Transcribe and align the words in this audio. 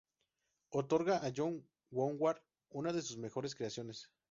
Otorga 0.79 1.17
a 1.27 1.31
Joanne 1.31 1.61
Woodward 1.91 2.41
una 2.71 2.91
de 2.91 3.03
sus 3.03 3.17
mejores 3.19 3.53
creaciones. 3.53 4.09